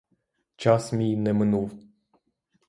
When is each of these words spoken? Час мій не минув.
Час 0.55 0.93
мій 0.93 1.17
не 1.17 1.33
минув. 1.33 1.71